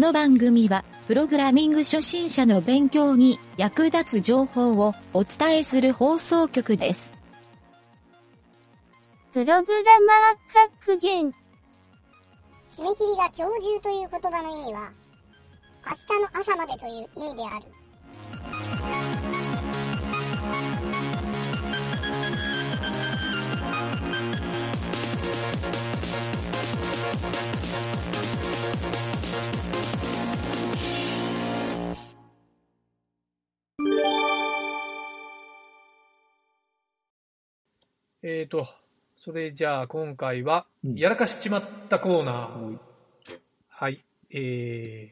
[0.00, 7.12] の番組は、プログラミング初心者の勉強に役立つ情報をお伝えする放送局です。
[9.32, 11.26] プログラマー格言。
[12.66, 14.90] 締め切りが今日中という言葉の意味は、
[15.86, 17.66] 明日の朝までという意味である。
[38.32, 38.64] えーと、
[39.16, 42.64] それじゃあ今回は、うんやらかしちまったコーナー。
[42.64, 42.78] はい
[43.68, 44.04] はい。
[44.32, 45.10] え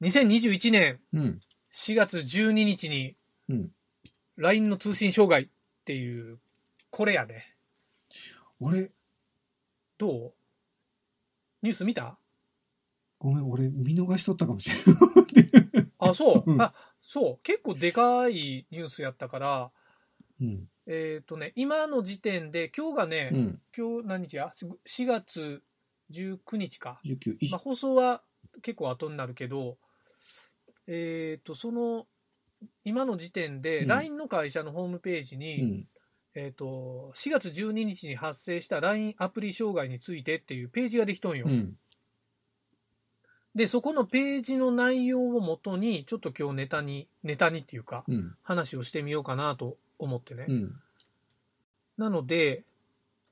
[0.00, 1.40] ー、2021年うん。
[1.74, 3.16] 4月12日に
[3.50, 3.70] うん。
[4.38, 5.48] LINE の通信障害っ
[5.84, 6.38] ていう、
[6.90, 7.54] これやね。
[8.60, 8.90] 俺、
[9.98, 10.32] どう？
[11.60, 12.16] ニュース見た？
[13.18, 14.76] ごめん、俺見逃しとったかもしれ
[15.74, 15.86] ない。
[15.98, 17.42] あ、そう、うんあ、そう。
[17.42, 19.70] 結構でかいニュースやったから、
[20.40, 20.66] うん。
[20.86, 23.60] えっ、とね、今の時点で、今日がね、うん。
[23.76, 24.52] 今日何日や
[24.86, 25.62] ?4 月
[26.12, 27.00] 19日か。
[27.04, 28.22] 19、いまあ、放送は
[28.62, 29.78] 結構後になるけど、
[30.86, 32.06] えっ、と、その、
[32.84, 35.88] 今の時点で、うん LINE の会社のホームページに、うん。
[36.36, 41.46] えっ、と、4月12日に発生した LINE アプリ障害についてっていうページができとんよ。
[41.48, 41.76] うん。
[43.56, 48.36] で、そこのページの内容をもとに、ちょっと今日ネタに、ネタにっていうか、うん。
[48.42, 50.46] 話をしてみようかなと思ってね。
[50.48, 50.80] うん。
[51.96, 52.64] なので、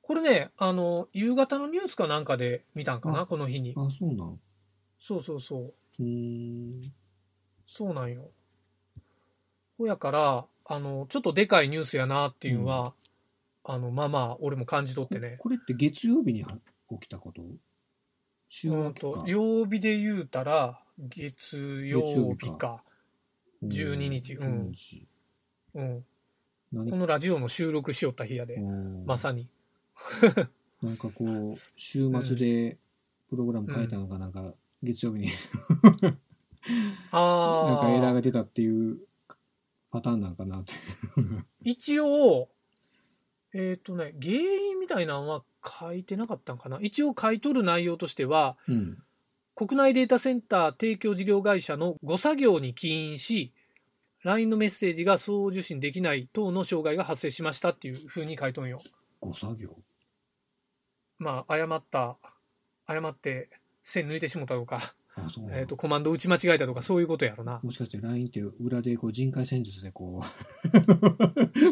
[0.03, 3.75] これね、あの、夕方のニュースかなんかで見たんかな、あこの日に。
[3.77, 4.41] あ、そうなん。
[4.99, 5.75] そうそうそう。
[5.99, 6.93] うーん。
[7.67, 8.31] そうなんよ。
[9.79, 12.95] ほやから、あの、ちょっとでかいニュースやなっていうのは、
[13.65, 15.37] あの、まあまあ、俺も感じ取ってね。
[15.39, 16.59] これって月曜日には
[16.91, 17.43] 起きたこと？
[18.49, 19.27] 週うん明けかと、。
[19.27, 22.85] 曜日で言うたら、月曜日か。
[23.63, 25.09] 12日うん12日
[25.75, 26.05] うん。
[26.75, 29.49] 何このラジオの収録しよった日やで、うんまさに。
[30.83, 32.77] なんかこう、週末で
[33.31, 34.53] プログラム書いたのが、なんか、
[34.83, 35.29] 月曜日に
[37.11, 38.99] あ なんかエラーあが、出たっていう
[39.91, 40.75] パターンなんかなって。
[41.63, 42.51] 一応、
[43.55, 46.79] えっ、とね、原因みたいなのは書いてなかったんかな。
[46.83, 48.99] 一応書いとる内容としては、うん。
[49.55, 53.53] 国内データセンター提供事業会社の誤作業に起因し、
[54.25, 58.81] LINE のメッセージが送受信できない等の障害が発生しましたっていうふうに書いとんよ。
[59.21, 59.77] ご作業？
[61.19, 62.17] まあ、誤った、
[62.87, 63.51] 誤って
[63.83, 67.61] 線抜いてしもたとか、あ、そうなんえっ、と、コマンド打ち間違えたとか、そういうことやろな。
[67.63, 70.23] もしかして LINE って裏でこう人海戦術でこ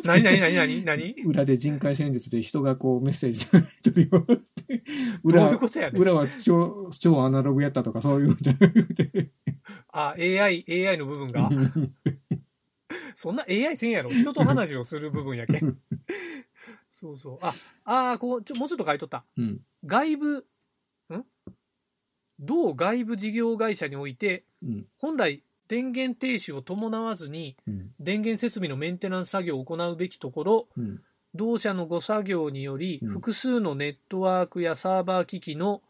[0.04, 0.84] 何何何何？
[0.84, 1.14] 何？
[1.24, 3.50] う、裏で人海戦術で人がこうメッセージを
[3.82, 4.82] 取り終わって、
[5.24, 6.02] どう裏いうことやねん。
[6.02, 8.36] 裏は超超アナログやったとかそういう。
[9.92, 11.48] あ、AI、AI の部分が？
[13.14, 14.10] そんな AI せんやろ。
[14.10, 15.78] 人と話をする部分やけん。
[16.90, 17.38] そうそう。
[17.40, 17.52] あ、
[17.84, 19.24] あーこう、ちょ、もうちょっと書いとった。
[19.36, 19.60] うん。
[19.84, 20.46] 外部、
[21.10, 21.24] ん？
[22.38, 24.86] 同外部事業会社において、うん。
[24.98, 27.94] 本来、電源停止を伴わずに、うん。
[27.98, 31.02] 電源設備のメンテナンス作業を行うべきところ、うん。
[31.34, 35.82] 同社の誤作業により、うん複数のネットワークやサーバー機器の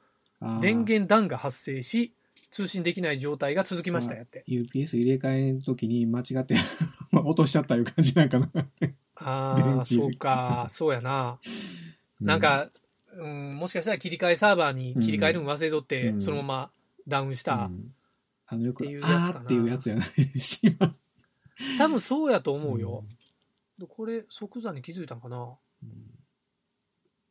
[0.60, 2.14] 電源断が発生し、
[2.52, 4.44] 通信できない状態が続きましたやって。
[4.46, 6.54] UPS 入れ替えの時に間違って
[7.12, 8.50] 落としちゃったいう感じなんかな。
[9.16, 11.40] ああ、電池そうか、そうやな。
[12.20, 12.70] なんか、
[13.14, 16.70] うん、もしかしたら切り替えサーバーに切り替えるの忘れとって、うんそのまま
[17.08, 17.54] ダウンしうた。
[17.54, 17.94] ん、
[18.46, 20.94] あのよくっていうやつかなあーっていうやつやないしま
[21.78, 23.04] 多分そうやと思うよ。
[23.88, 25.56] これ、即座に気づいたんかな。
[25.82, 25.88] うん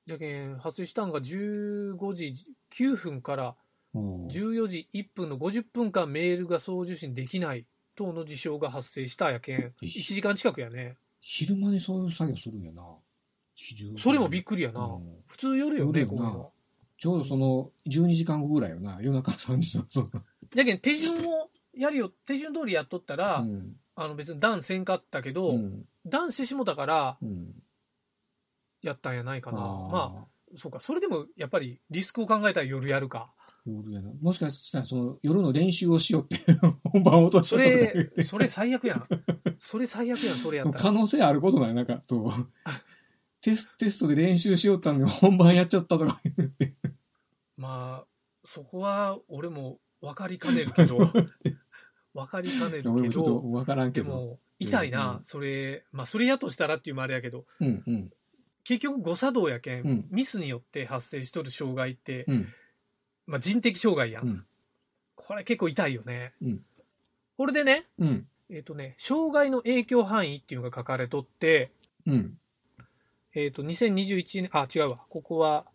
[0.08, 2.36] じゃけん、発生したんが15時
[2.72, 3.56] 9分から
[3.96, 7.66] 14時1分の50分間メールが送受信できない
[7.96, 10.98] 等の事象が発生したやけん、1時間近くやね。
[11.20, 12.84] 昼間にそういう作業するんやな。
[13.54, 14.82] 昼それもびっくりやな。
[14.82, 16.52] うん普通夜よね、こういうの。
[16.98, 19.00] ちょうどその12時間後ぐらいよな。
[19.02, 19.86] 夜中3時の。
[19.90, 20.12] そう
[20.54, 23.76] じゃけん、手順をやるよ、手順通りやっとったら、うん。
[23.96, 25.86] あの別にダせんかったけど、うん。
[26.06, 27.54] ダウンしてしもたからうん。
[28.82, 29.60] やったんやないかな。
[29.60, 30.80] あーまあ、そうか。
[30.80, 33.32] それでもやっぱりリスクを考えたら夜やるか。
[33.66, 36.40] もしかしたらその夜の練習をしようって
[36.84, 39.04] 本番落としちそれ、てそれ最悪やん。
[39.60, 40.92] それ最悪やん、それやった可ら。
[40.94, 42.32] 能性あることないなんか、そう。
[43.42, 46.74] テステストで練習しようったのに本番やっちゃったとか言って。
[47.58, 48.08] まあ、
[48.44, 50.98] そこは俺も分かりかねるけど、
[52.14, 54.06] 分かりかねる俺けど、もちょっとわからんけど。
[54.06, 58.10] でも、痛いな、うんそれ、まあ、それやとしたらっていうのもあれやけど、うんうん。
[58.64, 62.48] 結局誤作動やけん、うんミスによって発生しとる障害って、うん。
[63.32, 64.28] まあ、人的障害やん。
[64.28, 64.46] うん
[65.16, 66.34] これ結構痛いよね。
[66.42, 66.66] うん
[67.38, 68.28] これでね、うん。
[68.52, 71.72] えっ、とね、障害の影響範囲っていうのが書かれとって、
[72.06, 72.38] うん。
[73.34, 75.00] えっ、と、2021年、あ、違うわ。
[75.10, 75.66] ここは、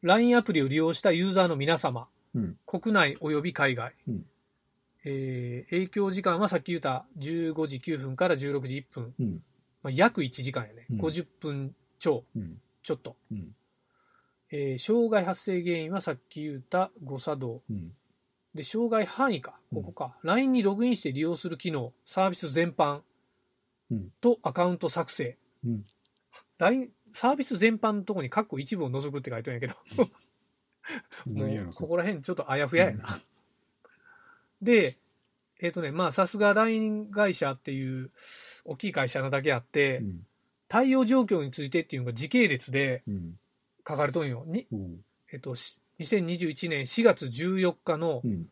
[0.00, 2.56] LINE アプリを利用したユーザーの皆様、うん。
[2.66, 4.26] 国内及び海外、うん
[5.04, 9.42] えー影響時間はさっき言った15時9分から16時1分、うん。
[9.82, 12.60] まあ、約1時間やね、うん50分超うん。
[12.82, 13.54] ちょっと、うん。
[14.54, 17.92] えー障害発生原因はさっき言った誤作動うん。
[18.54, 23.00] で障害範囲かここか、LINE にログインして利用する機能サービス全般
[23.90, 25.84] うんとアカウント作成、うん。
[26.58, 29.74] LINE サービス全般のとこに括弧一部を除くって書いてるんやけど
[31.26, 33.18] もうここら辺ちょっとあやふややな。
[34.62, 34.96] で、
[35.60, 38.12] えっ、とね、まあさすが LINE 会社っていう
[38.64, 40.26] 大きい会社なだけあって、うん。
[40.68, 43.38] 対応状況についてっていうのが時系列でうん。
[43.86, 44.44] 書かれとんよ。
[44.46, 45.04] にうん。
[45.32, 48.48] えっ、と、し2021年4月14日のうん。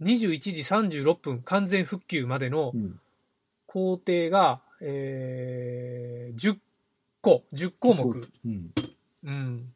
[0.00, 3.00] 21時36分完全復旧までのうん。
[3.66, 6.58] 工程が、えー10
[7.22, 8.28] 個、10項目。
[8.44, 8.70] うん。
[9.24, 9.72] うん。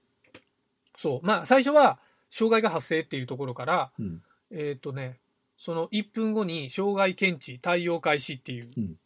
[0.99, 1.27] そう。
[1.27, 1.99] まあ、最初は、
[2.29, 4.23] 障害が発生っていうところから、うん。
[4.51, 5.19] えっ、とね、
[5.57, 8.97] その1分後に障害検知、対応開始っていう、うん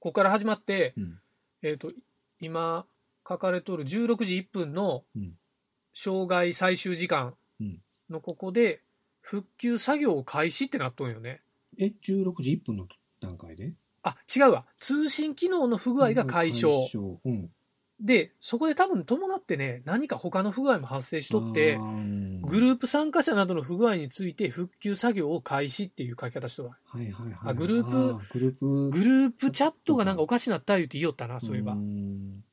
[0.00, 1.18] ここから始まって、うん
[1.62, 1.90] えっ、と、
[2.38, 2.84] 今、
[3.26, 5.32] 書かれとる16時1分のうん
[5.96, 7.78] 障害最終時間うん
[8.10, 8.82] のここで、
[9.20, 11.40] 復旧作業を開始ってなっとんよね。
[11.78, 12.86] え、16時1分の
[13.20, 13.72] 段階で？
[14.02, 14.66] あ、違うわ。
[14.78, 16.80] 通信機能の不具合が解消。
[16.80, 17.50] 解消うん。
[18.00, 21.78] で、そこで多分伴ってね、何か他の不具合も発生しとって
[22.42, 26.78] グループ参加者などの不具合について復旧作業を開始っていう書き方しとるわ。
[26.84, 27.36] はいはいはい。
[27.44, 28.90] あグループあーグループ。
[28.90, 31.76] グループチャットがなんかおかしなった言うて言いよったな、そういえばー。
[31.76, 32.44] ん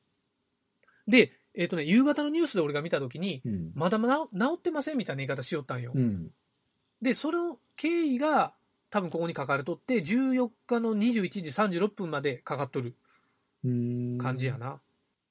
[1.08, 3.72] で、えっ、とね、夕方のニュースで俺が見たときに、うん。
[3.74, 5.92] まだまだ治ってませんみたいな言い方しよったんよ。
[5.94, 6.30] うん。
[7.02, 8.54] で、その経緯が
[8.90, 12.94] 多分ここに書かれとって、14日の21時36分までかかっとる
[14.18, 14.56] 感じや。
[14.56, 14.80] な。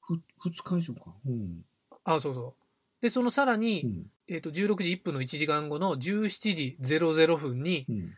[0.01, 1.13] ふ、二日以上か。
[1.25, 1.65] うん。
[2.03, 3.01] あ、そうそう。
[3.01, 4.05] で、そのさらに、うん。
[4.27, 8.13] えっ、と、16時1分の1時間後の17時00分に、うん。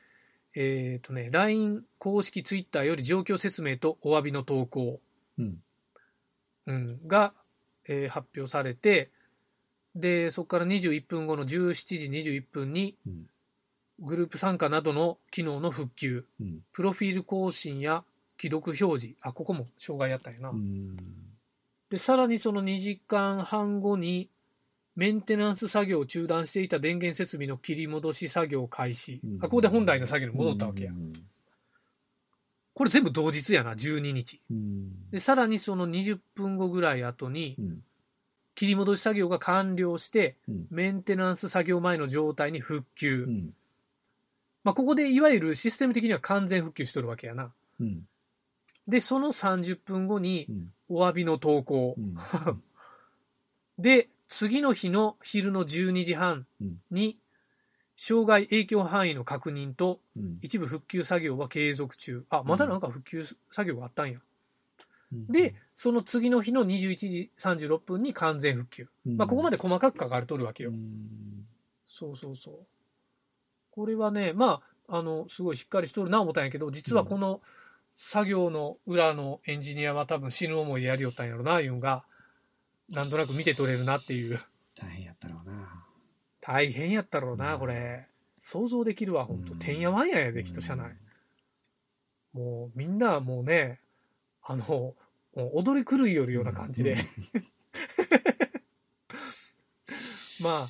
[0.55, 4.99] えっ、とね、LINE 公式 Twitter より状況説明とお詫びの投稿、
[5.37, 5.57] うん。
[6.65, 7.33] うん、が、
[7.87, 9.11] えー発表されて、
[9.95, 11.73] で、そこから21分後の17
[12.21, 13.27] 時21分に、うん。
[13.99, 16.59] グループ参加などの機能の復旧、うん。
[16.71, 18.03] プロフィール更新や
[18.39, 20.49] 既読表示、あ、ここも障害やったんやな。
[20.49, 20.97] うん。
[21.89, 24.29] で、さらにその2時間半後に、
[24.95, 29.21] メンテナンス作業を中断していた電源設備の切り戻し作業開始。
[29.39, 30.95] あ、ここで本来の作業に戻ったわけやう。
[30.95, 31.13] ん。
[32.73, 34.41] これ全部同日やな、12日。
[34.49, 35.09] うん。
[35.11, 37.83] で、さらにその20分後ぐらい後にう、ん。
[38.55, 40.67] 切り戻し作業が完了して、うん。
[40.69, 43.25] メンテナンス作業前の状態に復旧。
[43.25, 43.53] うん。
[44.63, 47.51] まあ、ここでいわゆるシステム的には完全復旧しとるわけやな。
[47.79, 48.07] うん。
[48.87, 50.73] で、その30分後にう、ん。
[50.89, 52.01] お詫びの投稿う。
[52.01, 52.15] ん。
[53.77, 56.47] で、次の日の昼の12時半
[56.89, 57.19] に、
[57.95, 60.39] 障害影響範囲の確認と、うん。
[60.41, 62.25] 一部復旧作業は継続中。
[62.29, 64.19] あ、まだなんか復旧作業があったんや。
[64.19, 64.23] うん
[65.29, 68.87] で、、その次の日の21時36分に完全復旧。
[69.05, 70.71] まあ、ここまでで細かく書かれとるわけよ。
[70.71, 71.45] うん。
[71.85, 72.57] そうそうそう。
[73.69, 77.41] これはね、まあ、あの、すごいしっかりしとるな思ったんやけど、実はこの
[77.95, 82.03] 作業の裏のエンジニアは多分死ぬ思いでやりよったんやろな、いうんが、
[82.89, 84.39] なんとなく見て取れるなっていう。
[86.45, 87.57] 大変やったろうな。
[87.57, 88.05] これ。
[88.41, 89.53] 想像できるわ、ほんと。
[89.53, 90.91] うんてんやわんややで、きっと車内。
[92.33, 93.79] もう、みんなもうね、
[94.41, 94.93] あの、
[95.35, 96.97] 踊り狂いよるような感じで。
[100.41, 100.69] まあ、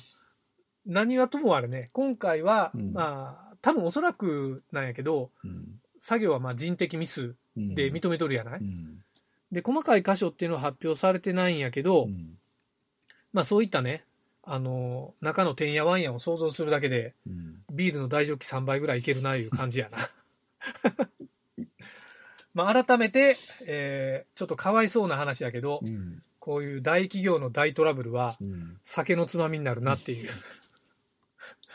[0.86, 5.80] 何はともあれね、今回は、うんまあ、多分おそらくなんやけど、うん。
[5.98, 7.74] 作業はまあ人的ミスうん。
[7.74, 9.02] で認めとるやない、うん。
[9.50, 12.38] で、細かい箇所っていうのは発表されてないんやけど、うん。
[13.32, 14.04] まあそういったね、
[14.46, 17.56] あの、中のてんやわんやを想像するだけで、うん。
[17.72, 19.98] ビールの大ジョッキ3杯ぐらいいけるないう感じやな。
[22.54, 23.36] まあ改めて、
[23.66, 26.22] えーちょっとかわいそうな話やけど、うん。
[26.38, 28.78] こういう大企業の大トラブルはうん。
[28.82, 30.28] 酒のつまみになるなっていう。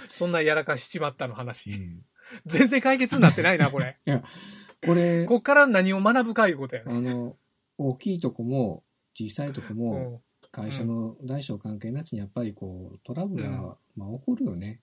[0.10, 1.72] そんなやらかしちまったのう話。
[1.72, 2.06] ん
[2.46, 3.98] 全然解決になってないな、これ。
[4.86, 7.14] これ、こっから何を学ぶかいうことやあね。
[7.14, 7.36] の、
[7.78, 8.84] 大きいとこも、
[9.16, 14.80] 小さいとこうも、ん会社の大小関係なしにやっぱりこう、トラブルが、まあ起こるよね。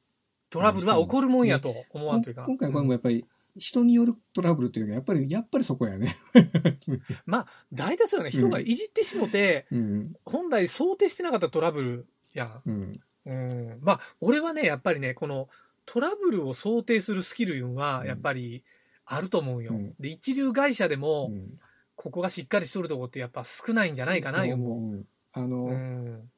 [0.51, 2.45] トラブルは起こるもんやと思わんというか。
[2.45, 3.27] 今回これもやっぱり、
[3.59, 6.15] 人によるトラブルというか、やっぱり、やっぱりそこやね。
[7.27, 8.31] まあ、大体そうよね。
[8.31, 10.15] 人がいじってしもて、うん。
[10.25, 12.63] 本来想定してなかったトラブルやん。
[12.67, 12.93] うん。
[13.25, 13.79] うん。
[13.81, 15.49] まあ、俺はね、やっぱりね、この
[15.85, 18.63] トラブルを想定するスキルいうんは、うんやっぱり
[19.05, 19.73] あると思うよ。
[19.73, 21.59] うんで、一流会社でも、うん
[21.97, 24.55] ここがしっかりしとるとこってやっぱ少ないんじゃないかな、そうよ。
[24.55, 25.07] 思う。
[25.37, 26.31] あの、うん。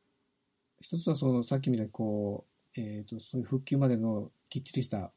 [0.81, 2.45] 一つはその、さっきみたいにこ
[2.77, 5.13] う、えっ、と、そういう復旧までのきっちりした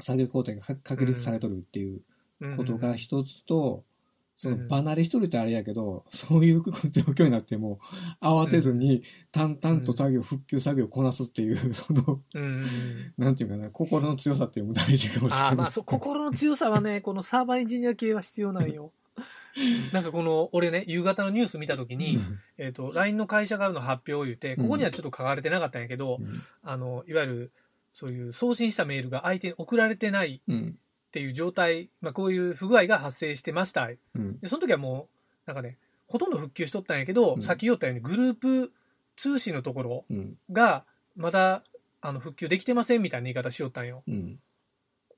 [0.00, 2.02] 作業工程がか確立されとるっていう
[2.40, 3.84] うんことが一つと、
[4.36, 7.80] そのうん離れしとるってあれやけど、そういう状況になっても、
[8.20, 9.02] 慌てずに
[9.32, 12.20] 淡々と作業、復旧作業をこなすっていう、その。
[13.16, 15.48] なんていうかな、心の強さっていうのも大事かもしれない。
[15.48, 18.92] ああ、まあ、そう、心の強さはね、このサーバーエンジニア系は必要なんよ。
[19.92, 22.18] なんかこの、俺ね、夕方のニュース見たときに、
[22.58, 27.52] えっ、と、LINE の会社からの発表を言って、ここにはちょっと書かれてなかったんやけど、うんあの、いわゆる、
[27.92, 30.78] そういう送信したメールが相手に送られてないうん。
[31.08, 33.90] っていう状態、まあ、こういう不具合が発生してました。
[34.14, 34.38] うん。
[34.38, 35.16] で、その時はもう、
[35.46, 35.76] なんかね、
[36.06, 38.72] ほとんど復旧しとったんやけど、うんさっき言ったようにグループ
[39.16, 40.38] 通信のところうん。
[40.52, 40.84] が、
[41.16, 41.64] まだ、
[42.00, 44.04] あの、復旧できてませんみたいな言い方しよったんよ。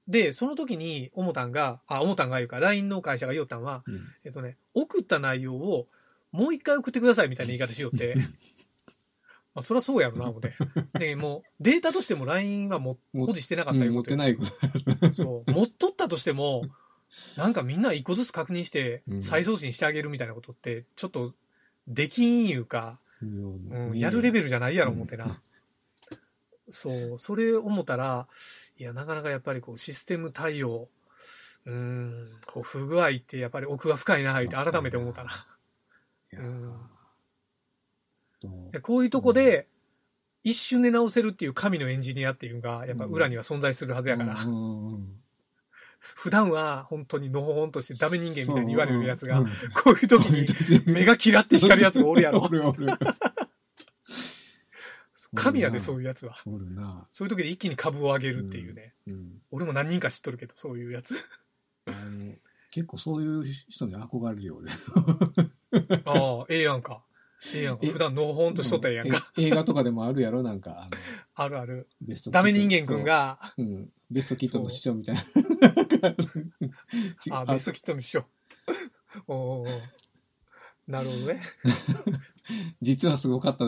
[0.07, 0.13] うん。
[0.13, 4.01] で、その時に、おもたんが、あ、おもたんが言うか、LINE の会社が言おったんは、うん。
[4.25, 5.87] えっとね、送った内容を
[6.33, 8.17] もう一回送ってくださいみたいな言い方しよって、
[9.55, 10.55] まあ、そりゃそうやろな、思って。
[10.99, 13.93] で、もう、データとしても LINE はもも保持してなかったうんよ。
[13.93, 15.13] 持ってないこと。
[15.13, 15.53] そう。
[15.53, 16.65] 持っとったとしても、
[17.37, 21.35] なんかみんな一個ずつ確認してう、ん再送信してあげるみたいなことって、ちょっと、
[21.87, 25.39] できんいうか、うん、やるレベルじゃないやろ、思ってな。
[26.71, 28.27] そう、それ思ったら、
[28.79, 30.89] いや、なかなかやっぱりこう、システム対応、
[31.65, 35.47] うーん、こう、不具合ってやっぱり奥が深いな、って改めて思ったな。
[36.33, 36.75] うん。
[38.83, 39.69] こういうとこで、
[40.45, 44.37] 一瞬で直せるっていう神のエンジニアっていうのが、やっぱ裏には存在するはずやから、
[46.01, 49.53] 普段は本当にのほほんとしてダメ人間みたいに言われるやつがうん、こ
[49.87, 50.47] ういう時に
[50.93, 52.49] 目がキラって光るやつがおるやろ。
[55.35, 56.37] 神やで、そういうやつは。
[56.47, 57.07] おるな。
[57.11, 58.95] そういう時で一気に株を上げるっていうね。
[59.07, 59.43] うん。
[59.51, 61.17] 俺も何人か知っとるけど、そういうやつ。
[61.87, 62.35] あの
[62.71, 64.73] 結構そういう人に憧れるよね。
[66.05, 67.03] ああ、ええやんか。
[67.55, 67.81] ええやんか。
[67.85, 69.33] え普段のほほんとしとったらええやんか。
[69.37, 70.89] え映画とかでもあるやろ、なんか。
[71.35, 71.89] あるある。
[72.01, 73.05] ベストダメ人間くん。
[73.05, 73.93] が、そううん。
[74.11, 75.23] ベストキットの師匠みたいな。
[77.41, 78.25] あ、ベストキットの師匠。
[79.27, 79.67] おうお
[80.87, 81.43] なるほどね。
[82.81, 83.67] 実はすごかった。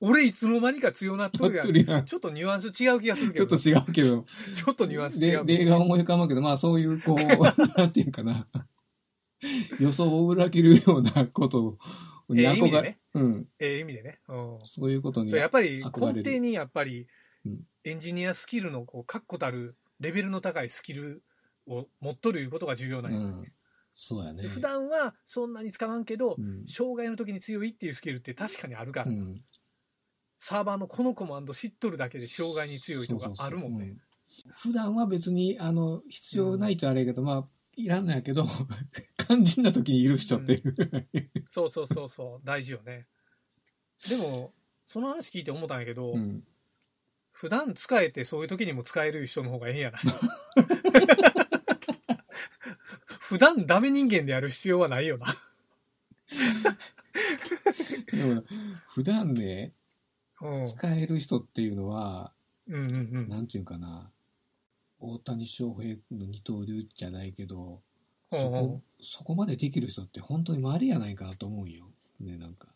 [0.00, 2.04] 俺いつの間にか強なっとるやん。
[2.04, 3.46] ちょっとニュアンス違う気がするけど。
[3.46, 4.24] ちょっと違うけど、
[4.54, 5.46] ちょっとニュアンス違でう。
[5.46, 7.18] 例が思い浮かばんけど、まあそういう、こう、
[7.78, 8.46] なんていうかな。
[9.78, 11.78] 予想を裏切るようなこと
[12.28, 12.98] にええ意味で憧れ、ね。
[13.14, 13.48] うん。
[13.58, 14.18] ええ意味でね。
[14.28, 14.58] うん。
[14.64, 17.06] そういうことにやっぱり根底にやっぱり
[17.44, 21.22] うんエンジニアスキルのこう確固たるレベルの高いスキル
[21.68, 23.52] を持っとるいうことが重要なんや、うん。
[23.94, 24.48] そうやねで。
[24.48, 26.66] 普段はそんなに使わんけど、うん。
[26.66, 29.40] 障害の時に強いっていうスキルって確かにあるから、うん。
[30.38, 33.78] サーバーのこのコマンド知っとるだけで障害に強いとかあるもんね。
[33.78, 34.00] そうん
[34.54, 38.46] 普段は別に、あの、必要ないとあれやけど、まあ、いらんのやけど、
[39.28, 40.74] 肝心な時にいる人っていう。
[41.48, 43.06] そうそうそうそう、大事よね。
[44.08, 44.52] でも、
[44.84, 46.44] その話聞いて思ったんやけど、うん。
[47.32, 50.02] 普段使えてそういう時にも使える人の方がええんやない
[53.20, 55.36] 普段ダメ人間でやる必要はないよな。
[58.12, 58.42] でも、
[58.88, 59.85] 普段ね、うん。
[60.68, 62.32] 使える人っていうのは、
[62.68, 63.28] うんうんうん。
[63.28, 64.10] なんていうかな、
[64.98, 67.80] 大谷翔平の二刀流じゃないけど、
[68.30, 71.86] そこ、そこまでできる人って本当に稀やないかなと思うよ。
[72.20, 72.68] ね、なんか。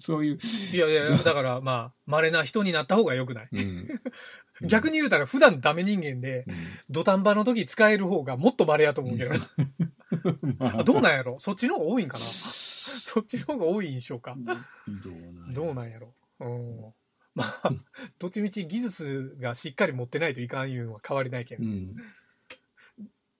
[0.00, 0.38] そういう。
[0.74, 3.48] いやいや、だからまあ、稀な人になった方が良くない？
[3.52, 3.88] うん。
[4.66, 6.54] 逆に言うたら普段ダメ人間で、うん、
[6.90, 9.38] 土壇場の時使える方がもっと稀やと思うけどな。
[10.58, 11.38] まあどうなんやろ？
[11.38, 12.24] そっちの方が多いんかな？
[13.04, 14.36] そっちの方が多い印象か。
[14.36, 14.54] どう
[15.32, 16.94] なんどうなんやろうん。
[17.34, 17.70] まあ、
[18.18, 21.64] どっちみち技術がしっかり持ってないといかんいうのは変わりないけど。
[21.64, 21.96] うん。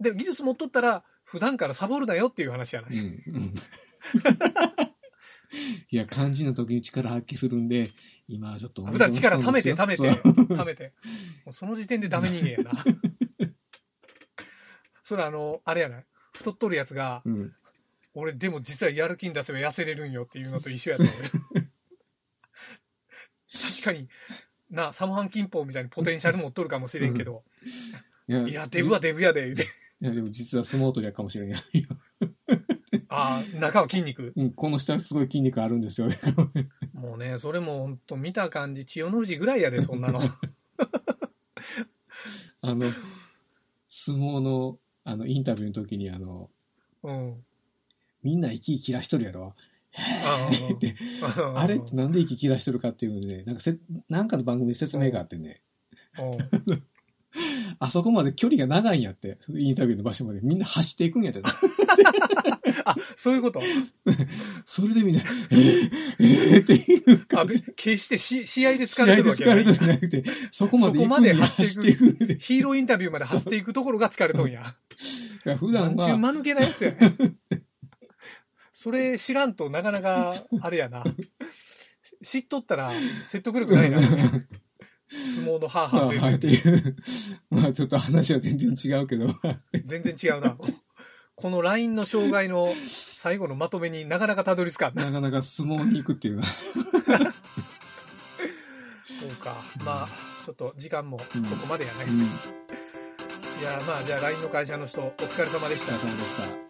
[0.01, 2.99] でも技術持っとったら、普段からサボるなよっていう話やない。
[2.99, 3.23] うん。
[3.27, 3.55] うん。
[5.91, 7.91] いや、肝心な時に力発揮するんで、
[8.29, 8.85] 今はちょっと。
[8.85, 10.93] 普段力貯めて貯めて、貯めて。
[11.45, 12.85] もうその時点でダメ人間やな。
[15.03, 17.53] それあの、あれやない太っとるやつが、うん。
[18.15, 21.31] 俺でも実はやる気に出せば痩せれるんよっていうのと一緒やった俺
[23.53, 24.09] 確かに、
[24.71, 27.43] な、サモハンキンポみたいにポテンシャル持っとるかもしれんけど、
[28.29, 29.65] いやいや、デブはデブやで、言うて。
[30.01, 31.89] いや、でも実は相撲取りやかもしれないよ。
[33.09, 34.33] ああ、中は筋肉。
[34.37, 36.09] うん、この下すごい筋肉あるんですよ。
[36.95, 40.21] もうね、それも本当見た感じ、千代の富士ぐらいやで、そんなの。
[42.63, 42.93] あの、
[43.89, 46.51] 相撲の、あの、インタビューの時に、あの、
[47.03, 47.45] うん。
[48.23, 49.55] みんな息切らしとるやろ。
[50.75, 50.95] って、
[51.39, 53.77] うんあれってなんで息切らしてるかっていうのでね、なんかせ、
[54.09, 55.63] なんかの番組で説明があってね、
[56.19, 56.83] うん
[57.79, 61.49] あそこまで距離が長いんやって、インタビューの場所までみんな走っていくんやってな。
[62.85, 63.61] あ、そういうこと？
[64.65, 67.63] それでみんな、えー、えーっていうあ、感じ。
[67.77, 72.37] 決してし試合で疲れてるわけ疲れてじゃないるんじゃなくて、そこまでまで走走っていく。
[72.41, 74.75] ヒーローインタビューまで走っていくところが疲れとんや。
[75.59, 77.37] 普段は、間抜けなやつやねん。
[78.83, 80.33] それ知らんとなかなか、
[80.63, 81.05] あれやな。
[82.25, 82.91] 知っとったら
[83.27, 84.01] 説得力ないな。
[84.09, 84.17] 相
[85.47, 86.97] 撲のハーハーはい、っていう。
[87.51, 89.27] まあちょっと話は全然違うけど、
[89.85, 90.57] 全然違うな。
[91.35, 95.05] この LINE の障害の最後のまとめになかなかたどり着かんな。
[95.05, 96.49] なかなか相撲に行くっていうのは。
[96.49, 96.81] そ
[99.27, 99.63] うか。
[99.85, 100.09] まあ、
[100.47, 102.07] ちょっと時間もこうんこまでやね。
[102.09, 102.23] うん。
[102.23, 102.27] い
[103.63, 106.13] や、まあ、じゃあ LINE の会社の人、お疲れ様でしたお疲れ。
[106.13, 106.70] 様でした。